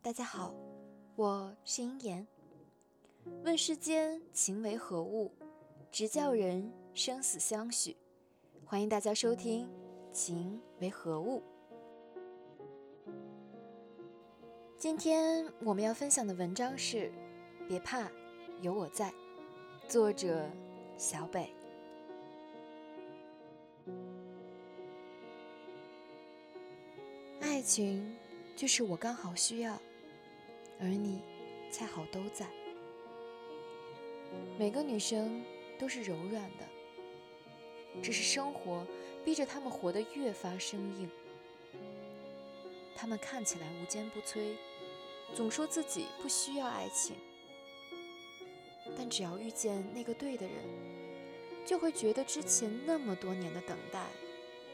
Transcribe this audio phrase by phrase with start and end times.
[0.00, 0.54] 大家好，
[1.16, 2.26] 我是英言。
[3.42, 5.32] 问世间情为何物，
[5.90, 7.96] 直教人生死相许。
[8.64, 9.66] 欢迎大家收听
[10.12, 11.42] 《情为何物》。
[14.78, 17.10] 今天我们要分享的文章是
[17.66, 18.08] 《别怕，
[18.62, 19.10] 有我在》，
[19.88, 20.48] 作者
[20.96, 21.52] 小北。
[27.40, 28.16] 爱情
[28.56, 29.76] 就是我刚好需要，
[30.80, 31.20] 而你
[31.70, 32.46] 恰好都在。
[34.58, 35.42] 每个女生
[35.78, 36.68] 都是柔软的，
[38.02, 38.86] 只是生活
[39.24, 41.10] 逼着她们活得越发生硬。
[42.94, 44.54] 她们看起来无坚不摧，
[45.34, 47.16] 总说自己不需要爱情，
[48.96, 50.56] 但只要遇见那个对的人，
[51.64, 54.04] 就会觉得之前那么多年的等待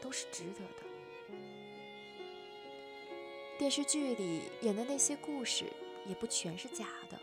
[0.01, 0.83] 都是值得的。
[3.57, 5.65] 电视剧里演的那些故事
[6.05, 7.19] 也不全是假的。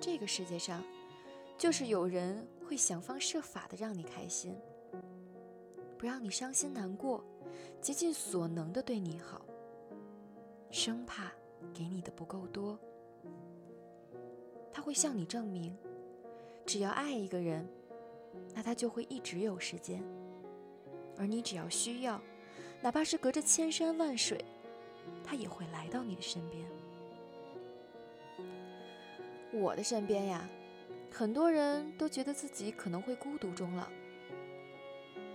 [0.00, 0.82] 这个世界上，
[1.56, 4.54] 就是有人会想方设法的让你开心，
[5.96, 7.24] 不让你伤心难过，
[7.80, 9.40] 竭尽所能的对你好，
[10.70, 11.32] 生怕
[11.72, 12.78] 给你的不够多。
[14.72, 15.74] 他会向你证明，
[16.66, 17.66] 只要爱一个人，
[18.54, 20.04] 那他就会一直有时间，
[21.16, 22.20] 而你只要需要，
[22.82, 24.44] 哪怕是隔着千山万水。
[25.24, 26.66] 他也会来到你的身边。
[29.52, 30.48] 我的身边呀，
[31.10, 33.86] 很多人都觉得自己可能会孤独终老。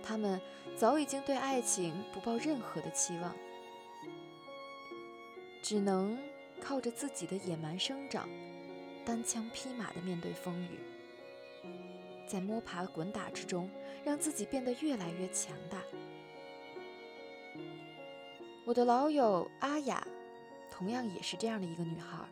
[0.02, 0.40] 他们
[0.76, 3.34] 早已经对爱情不抱任何的期望，
[5.62, 6.18] 只能
[6.60, 8.28] 靠着自己的野蛮生长，
[9.04, 10.78] 单枪匹马的面对风雨，
[12.28, 13.70] 在摸爬滚打之中，
[14.04, 15.78] 让自己变得越来越强大。
[18.64, 20.06] 我的老友阿雅，
[20.70, 22.24] 同样也是这样的一个女孩。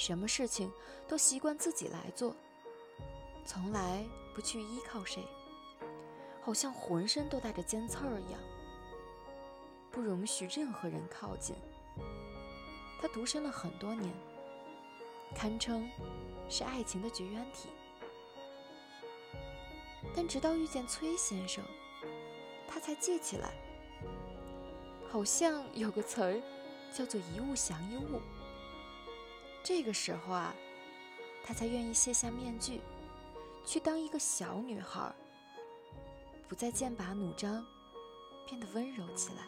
[0.00, 0.72] 什么事情
[1.06, 2.34] 都习惯自己来做，
[3.44, 4.02] 从来
[4.34, 5.22] 不去依靠谁，
[6.40, 8.40] 好像浑身都带着尖刺儿一样，
[9.90, 11.54] 不容许任何人靠近。
[12.98, 14.10] 他独身了很多年，
[15.34, 15.86] 堪称
[16.48, 17.68] 是爱情的绝缘体。
[20.16, 21.62] 但直到遇见崔先生，
[22.66, 23.52] 他才记起来。
[25.10, 26.40] 好像有个词儿
[26.90, 28.18] 叫做“一物降一物”。
[29.72, 30.52] 这个时候啊，
[31.44, 32.80] 她才愿意卸下面具，
[33.64, 35.14] 去当一个小女孩，
[36.48, 37.64] 不再剑拔弩张，
[38.48, 39.44] 变得温柔起来。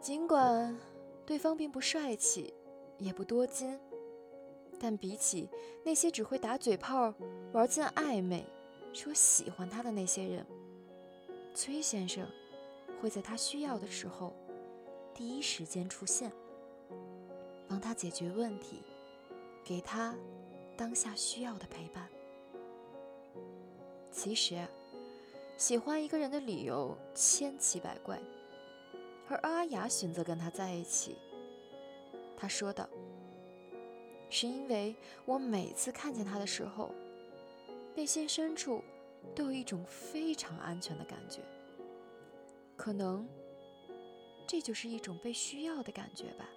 [0.00, 0.76] 尽管
[1.24, 2.52] 对方并不帅气，
[2.98, 3.78] 也不多金，
[4.80, 5.48] 但比起
[5.84, 7.14] 那些只会打嘴炮、
[7.52, 8.44] 玩尽暧昧、
[8.92, 10.44] 说喜欢他的那些人，
[11.54, 12.26] 崔先生。
[13.00, 14.34] 会在他需要的时候，
[15.14, 16.32] 第一时间出现，
[17.82, 18.82] 他解决问题，
[19.64, 20.14] 给他
[20.76, 22.08] 当下需要的陪伴。
[24.10, 24.64] 其实，
[25.56, 28.20] 喜欢一个人的理由千奇百怪，
[29.28, 31.16] 而阿雅选择跟他在一起，
[32.36, 32.88] 他说道
[34.30, 34.94] ：“是因为
[35.24, 36.94] 我每次看见他的时候，
[37.96, 38.82] 内心深处
[39.34, 41.40] 都有一种非常安全的感觉。”
[42.76, 43.28] 可能，
[44.46, 46.48] 这就是一种被需要的感觉吧。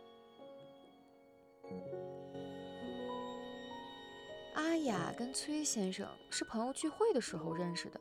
[4.55, 7.99] 阿雅跟崔先生是朋友聚会的时候认识的。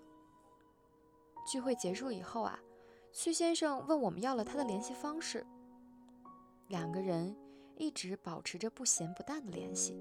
[1.44, 2.58] 聚会结束以后啊，
[3.12, 5.44] 崔先生问我们要了他的联系方式。
[6.68, 7.36] 两个人
[7.76, 9.98] 一直保持着不咸不淡的联系。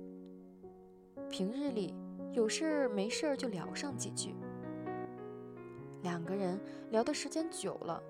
[1.28, 1.96] 平日里
[2.34, 4.36] 有事没事儿就聊上几句。
[6.04, 8.02] 两个人聊的时间久了。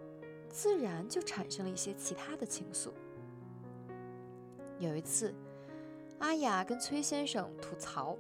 [0.50, 2.92] 自然就产生了一些其他的情愫。
[4.78, 5.34] 有一次，
[6.19, 8.16] 阿雅跟崔先生吐槽，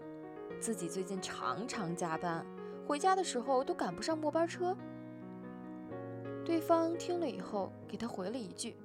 [0.59, 2.45] 自己最近常常加班，
[2.87, 4.75] 回家的时候都赶不上末班车。
[6.45, 8.75] 对方听了以后，给他回了一句：“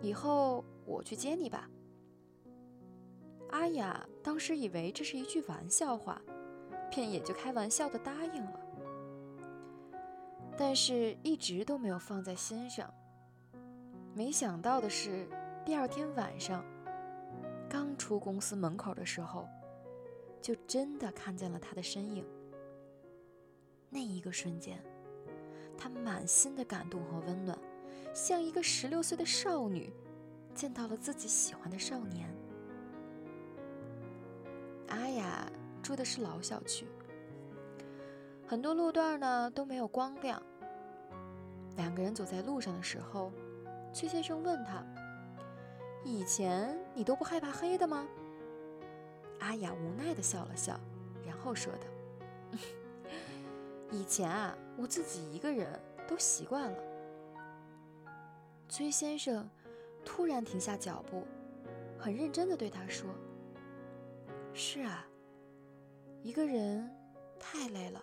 [0.00, 1.68] 以后我去接你吧。”
[3.50, 6.20] 阿雅当时以为这是一句玩笑话，
[6.90, 8.60] 便也就开玩笑的答应了。
[10.56, 12.92] 但是一直都没有放在心上。
[14.14, 15.26] 没想到的是，
[15.64, 16.64] 第二天晚上，
[17.68, 19.48] 刚出公司门口的时候，
[20.40, 22.24] 就真的看见了他的身影。
[23.88, 24.82] 那一个瞬间，
[25.76, 27.58] 他满心的感动和温暖，
[28.14, 29.92] 像一个十六岁的少女
[30.54, 32.32] 见到了自己喜欢的少年。
[34.88, 35.50] 阿雅
[35.82, 36.86] 住的是老小区，
[38.46, 40.40] 很多路段呢都没有光亮。
[41.76, 43.32] 两个人走在路上的时候，
[43.92, 44.84] 崔先生问他
[46.04, 48.06] ：“以前你都不害怕黑的吗？”
[49.40, 50.78] 阿雅无奈地笑了笑，
[51.26, 51.86] 然后说道
[53.90, 55.68] ：“以前啊，我自己一个人
[56.06, 56.78] 都习惯了。”
[58.68, 59.48] 崔先生
[60.04, 61.26] 突然停下脚步，
[61.98, 63.10] 很认真地对他说
[64.54, 65.04] ：“是啊，
[66.22, 66.88] 一个人
[67.38, 68.00] 太累了。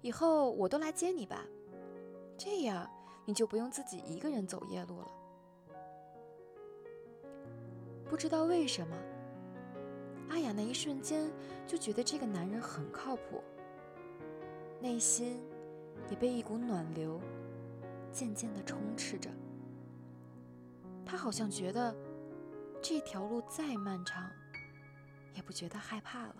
[0.00, 1.44] 以后我都来接你吧，
[2.38, 2.88] 这样
[3.26, 5.08] 你就不用自己一个人走夜路了。”
[8.08, 8.96] 不知道为什么。
[10.28, 11.30] 阿雅那一瞬间
[11.66, 13.42] 就觉得这个男人很靠谱，
[14.80, 15.40] 内心
[16.10, 17.20] 也被一股暖流
[18.12, 19.30] 渐渐的充斥着。
[21.04, 21.94] 她好像觉得
[22.82, 24.30] 这条路再漫长，
[25.34, 26.36] 也不觉得害怕了。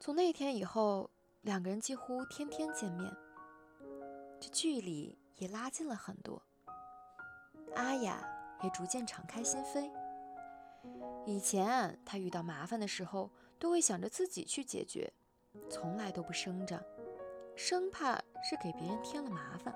[0.00, 1.08] 从那天以后，
[1.42, 3.14] 两个人几乎天天见面，
[4.40, 6.42] 这距离也拉近了很多。
[7.76, 8.20] 阿雅
[8.62, 9.88] 也逐渐敞开心扉。
[11.24, 15.12] 以前他遇到麻烦的时候，都会想着自己去解决，
[15.70, 16.82] 从来都不声张，
[17.54, 19.72] 生怕是给别人添了麻烦。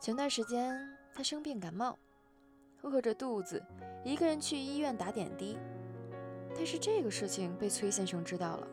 [0.00, 0.78] 前段时间
[1.12, 1.98] 他生病感冒，
[2.82, 3.60] 饿着肚子，
[4.04, 5.58] 一个人去医院打点滴。
[6.54, 8.68] 但是这个事情被崔先生知道了，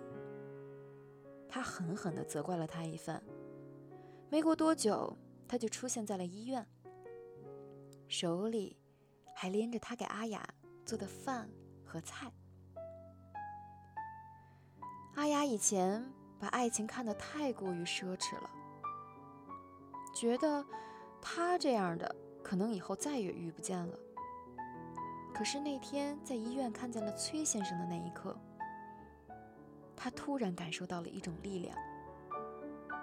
[1.50, 3.22] 他狠狠地责怪了他一番。
[4.30, 5.18] 没过多久，
[5.48, 6.66] 他就出现在了医院，
[8.08, 8.78] 手里。
[9.38, 10.42] 还拎着他给阿雅
[10.86, 11.50] 做的饭
[11.84, 12.32] 和菜。
[15.16, 16.10] 阿雅以前
[16.40, 18.50] 把爱情看得太过于奢侈了，
[20.16, 20.66] 觉得
[21.22, 24.00] 他这样的可能以后再也遇不见了。
[25.34, 28.38] 可是那天在医院看见了崔先生的那一刻，
[29.98, 31.78] 他突然感受到了一种力量，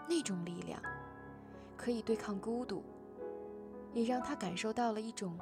[0.09, 0.81] 那种力量
[1.77, 2.83] 可以对抗孤独，
[3.93, 5.39] 也让他感受到了一种。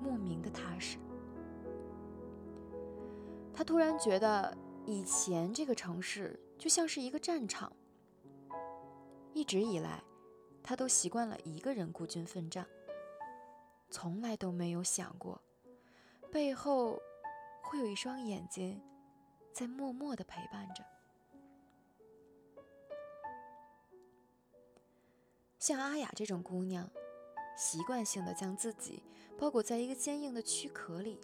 [0.00, 0.98] 莫名的踏实。
[3.52, 4.56] 他突然觉得，
[4.86, 7.70] 以前这个城市就像是一个战场。
[9.32, 10.02] 一直以来，
[10.62, 12.66] 他都习惯了一个人孤军奋战，
[13.90, 15.40] 从来都没有想过，
[16.32, 17.00] 背后
[17.62, 18.82] 会有一双眼睛
[19.52, 20.84] 在默默的陪伴着。
[25.58, 26.90] 像阿雅这种姑娘。
[27.56, 29.02] 习惯性的将自己
[29.38, 31.20] 包裹在一个坚硬的躯壳里，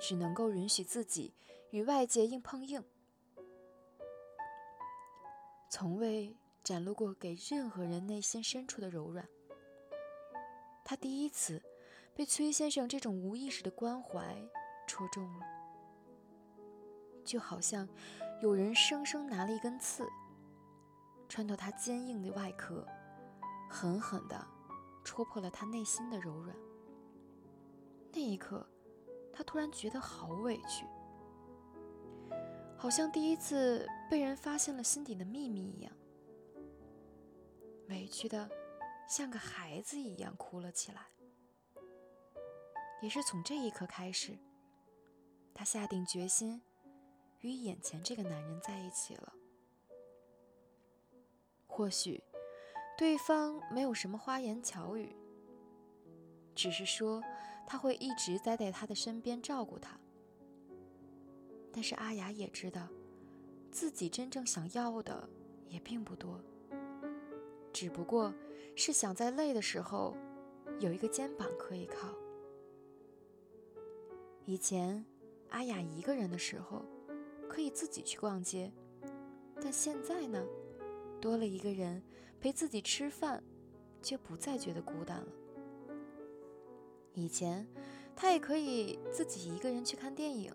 [0.00, 1.32] 只能够允许自己
[1.70, 2.82] 与外界硬碰硬，
[5.70, 9.28] 从未展露过给任何人内心深处的柔软。
[10.84, 11.62] 他第一次
[12.14, 14.36] 被崔先生这种无意识的关怀
[14.86, 15.46] 戳中了，
[17.24, 17.88] 就好像
[18.42, 20.08] 有人生生拿了一根刺，
[21.28, 22.86] 穿透他坚硬的外壳，
[23.68, 24.57] 狠狠的。
[25.08, 26.54] 戳破了他内心的柔软。
[28.12, 28.68] 那一刻，
[29.32, 30.84] 他突然觉得好委屈，
[32.76, 35.90] 好像第一次被人发现了心底的秘密一样，
[37.88, 38.50] 委屈的
[39.08, 41.06] 像个孩子一样哭了起来。
[43.00, 44.36] 也是从这一刻开始，
[45.54, 46.60] 他下定决心
[47.40, 49.32] 与眼前这个男人在一起了。
[51.66, 52.22] 或许。
[52.98, 55.14] 对方没有什么花言巧语，
[56.52, 57.22] 只是说
[57.64, 59.96] 他会一直待在他的身边照顾他。
[61.70, 62.88] 但是阿雅也知道，
[63.70, 65.30] 自己真正想要的
[65.68, 66.40] 也并不多，
[67.72, 68.34] 只不过
[68.74, 70.16] 是想在累的时候
[70.80, 72.08] 有一个肩膀可以靠。
[74.44, 75.04] 以前
[75.50, 76.84] 阿雅一个人的时候
[77.48, 78.72] 可以自己去逛街，
[79.62, 80.44] 但现在呢，
[81.20, 82.02] 多了一个人。
[82.40, 83.42] 陪自己吃饭，
[84.02, 85.26] 却不再觉得孤单了。
[87.14, 87.66] 以前，
[88.14, 90.54] 他也可以自己一个人去看电影，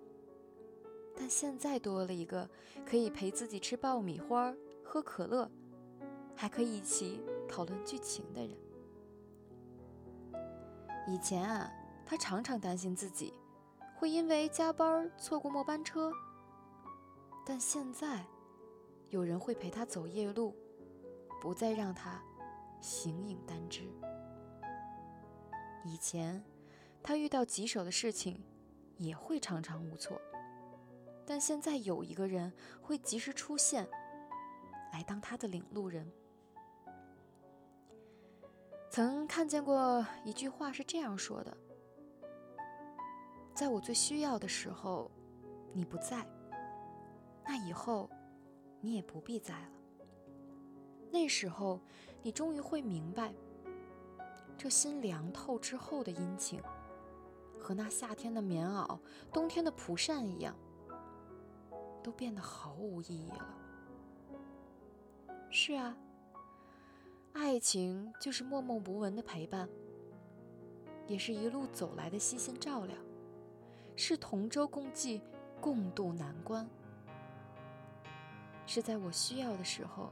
[1.16, 2.50] 但现在多了一个
[2.86, 5.52] 可以陪自己吃爆米花、喝可乐，
[6.36, 8.58] 还可以一起讨论剧情的人。
[11.06, 11.70] 以前啊，
[12.06, 13.34] 他常常担心自己
[13.98, 16.14] 会因为加班错过末班车，
[17.46, 18.26] 但现在，
[19.10, 20.56] 有人会陪他走夜路。
[21.44, 22.24] 不再让他
[22.80, 23.84] 形影单只。
[25.84, 26.42] 以前，
[27.04, 28.42] 他遇到棘手的事情
[28.96, 30.18] 也会常常无措，
[31.26, 32.50] 但现在有一个人
[32.82, 33.86] 会及时出现，
[34.94, 36.10] 来当他的领路人。
[38.90, 41.58] 曾看见过一句话是这样说的
[43.54, 45.12] ：“在我最需要的时候，
[45.74, 46.26] 你不在，
[47.44, 48.10] 那以后
[48.80, 49.70] 你也不必在了。”
[51.14, 51.80] 那时候，
[52.24, 53.32] 你终于会明白，
[54.58, 56.60] 这心凉透之后的阴晴，
[57.60, 58.98] 和那夏天的棉袄、
[59.32, 60.56] 冬天的蒲扇一样，
[62.02, 63.48] 都变得毫无意义了。
[65.52, 65.96] 是啊，
[67.34, 69.70] 爱情就是默默无闻的陪伴，
[71.06, 72.98] 也是一路走来的悉心照料，
[73.96, 75.22] 是同舟共济、
[75.62, 76.68] 共度难关，
[78.66, 80.12] 是在我需要的时候。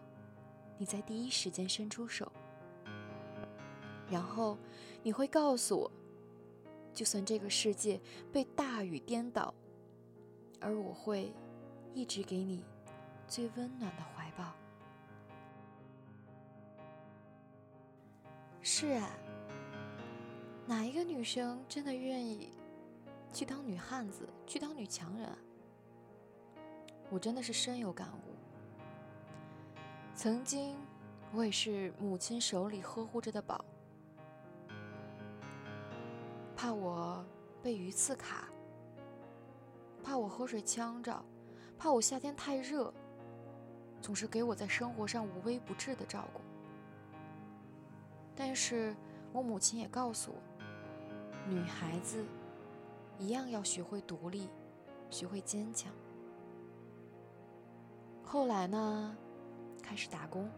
[0.82, 2.32] 你在第一时间伸出手，
[4.10, 4.58] 然后
[5.04, 5.92] 你会告诉我，
[6.92, 8.02] 就算这个世界
[8.34, 9.54] 被大雨颠倒，
[10.60, 11.32] 而我会
[11.94, 12.66] 一直给你
[13.28, 14.56] 最温暖的怀抱。
[18.64, 19.08] 是啊，
[20.66, 22.50] 哪一个女生真的愿意
[23.32, 25.30] 去当女汉子，去当女强人？
[27.12, 28.41] 我真的是深有感悟。
[30.14, 30.78] 曾经，
[31.34, 33.64] 我也是母亲手里呵护着的宝，
[36.56, 37.26] 怕我
[37.64, 38.48] 被鱼刺卡，
[40.04, 41.26] 怕我喝水呛着，
[41.76, 42.94] 怕我夏天太热，
[44.00, 46.42] 总是给我在生活上无微不至的照顾。
[48.36, 48.96] 但是
[49.34, 50.38] 我母亲也告诉我，
[51.50, 52.24] 女孩子
[53.18, 54.50] 一样要学会独立，
[55.10, 55.92] 学会坚强。
[58.24, 59.18] 后来呢？
[59.92, 60.50] 开始打工，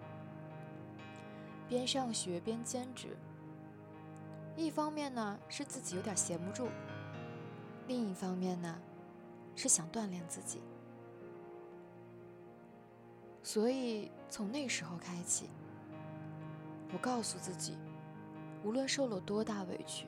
[1.68, 3.18] 边上学边兼职。
[4.56, 6.68] 一方面呢是自己有点闲不住，
[7.88, 8.80] 另一方面呢
[9.56, 10.62] 是想锻炼自己。
[13.42, 15.50] 所以从那时候开启，
[16.94, 17.76] 我告诉自己，
[18.64, 20.06] 无论受了多大委屈，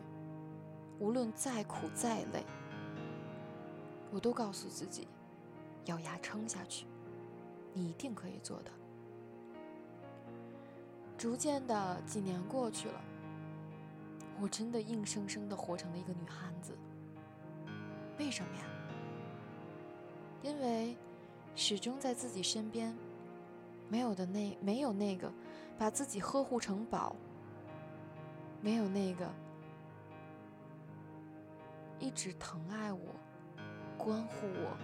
[1.00, 2.46] 无论再苦再累，
[4.12, 5.08] 我都告诉自己，
[5.86, 6.86] 咬牙撑下去，
[7.74, 8.72] 你一定可以做的。
[11.18, 13.02] 逐渐的，几年过去了，
[14.40, 16.78] 我真的硬生生的活成了一个女汉子。
[18.20, 18.64] 为什么呀？
[20.44, 20.96] 因为
[21.56, 22.96] 始终在自己身边，
[23.90, 25.32] 没有的那没有那个
[25.78, 27.16] 把自己呵护成宝，
[28.62, 29.28] 没有那个
[31.98, 33.16] 一直疼爱我、
[33.98, 34.78] 关护我，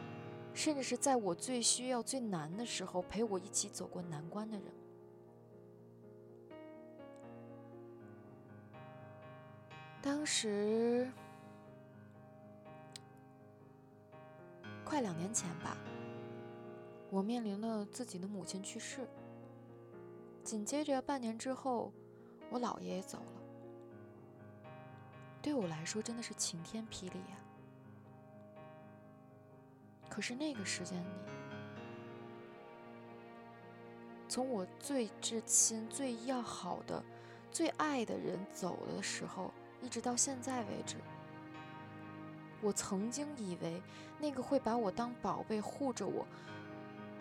[0.54, 4.74] 甚至是在我最需要、最难的时候陪我一起走过难关的人。
[10.02, 11.08] 当时
[14.84, 15.78] 快两年前吧，
[17.12, 19.08] 我面临了自己的母亲去世，
[20.44, 21.94] 紧接着半年之后，
[22.50, 23.42] 我姥爷也走了。
[25.40, 27.38] 对我来说真的是晴天霹雳呀！
[30.10, 31.08] 可是那个时间里，
[34.28, 37.04] 从我最至亲、最要好的、
[37.52, 39.54] 最爱的人走的时候。
[39.82, 40.96] 一直到现在为止，
[42.62, 43.82] 我曾经以为
[44.20, 46.26] 那个会把我当宝贝护着我，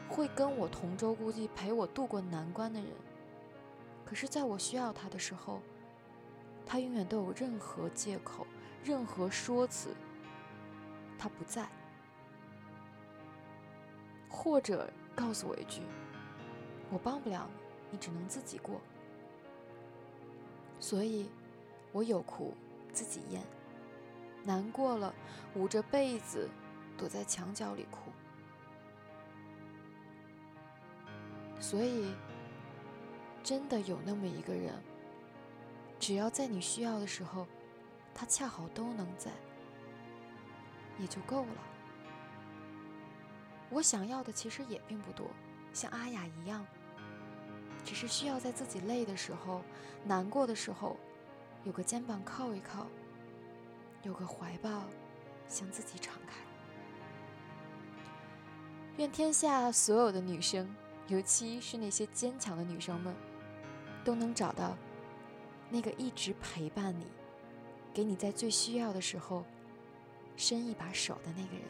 [0.09, 2.91] 会跟我同舟共济陪我度过难关的人，
[4.05, 5.63] 可是在我需要他的时候，
[6.67, 8.47] 他永远都有任何借口、
[8.85, 9.95] 任何说辞，
[11.19, 11.67] 他不在，
[14.29, 15.81] 或者告诉我一句
[16.93, 17.49] ：“我帮不了
[17.91, 18.81] 你，你只能自己过。”
[20.79, 21.31] 所以。
[21.93, 22.55] 我有苦
[22.93, 23.43] 自己咽，
[24.45, 25.13] 难过了
[25.55, 26.49] 捂着被子
[26.97, 28.11] 躲在墙角里哭。
[31.59, 32.15] 所以，
[33.43, 34.73] 真的有那么一个人，
[35.99, 37.47] 只要在你需要的时候，
[38.15, 39.31] 他恰好都能在，
[40.99, 41.63] 也就够了。
[43.69, 45.29] 我想要的其实也并不多，
[45.73, 46.65] 像阿雅一样，
[47.85, 49.63] 只是需要在自己累的时候、
[50.05, 50.97] 难过的时候。
[51.65, 52.87] 有个肩膀靠一靠，
[54.03, 54.85] 有个怀抱
[55.49, 56.35] 向自己敞开。
[58.97, 60.69] 愿天下所有的女生，
[61.07, 63.15] 尤其是那些坚强的女生们，
[64.05, 64.77] 都能找到
[65.71, 67.07] 那个一直陪伴你、
[67.95, 69.45] 给你在最需要的时候
[70.37, 71.63] 伸一把手的那个人。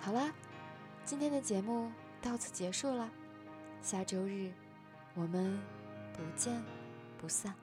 [0.00, 0.34] 好啦，
[1.04, 1.90] 今天的节目
[2.20, 3.10] 到此结束了，
[3.80, 4.50] 下周日
[5.14, 5.58] 我们
[6.12, 6.62] 不见
[7.18, 7.54] 不散。